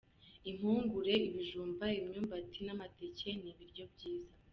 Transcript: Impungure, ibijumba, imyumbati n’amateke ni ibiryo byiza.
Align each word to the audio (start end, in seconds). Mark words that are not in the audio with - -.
Impungure, 0.49 1.13
ibijumba, 1.27 1.85
imyumbati 1.99 2.59
n’amateke 2.67 3.29
ni 3.41 3.49
ibiryo 3.51 3.83
byiza. 3.93 4.33